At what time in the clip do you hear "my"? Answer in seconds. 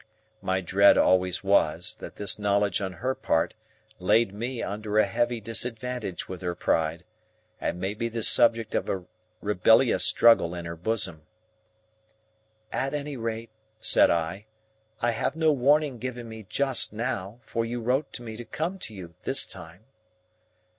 0.41-0.61